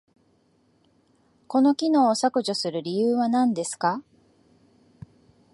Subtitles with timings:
[1.45, 4.01] この機能を削除する理由は何ですか？